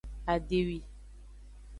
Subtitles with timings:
[0.33, 0.77] Adewi.